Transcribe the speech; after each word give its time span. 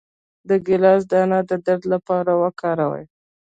د 0.49 0.51
ګیلاس 0.65 1.01
دانه 1.11 1.39
د 1.49 1.51
درد 1.65 1.83
لپاره 1.93 2.31
وکاروئ 2.43 3.03